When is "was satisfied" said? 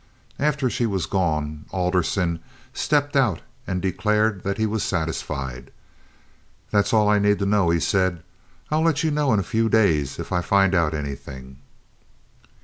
4.65-5.69